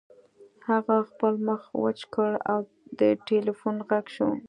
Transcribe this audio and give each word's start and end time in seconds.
هغه 0.69 0.95
خپل 1.09 1.33
مخ 1.47 1.61
وچ 1.83 1.99
کړ 2.13 2.31
او 2.51 2.59
د 2.99 3.01
ټیلیفون 3.27 3.75
غږ 3.89 4.05
شو 4.15 4.29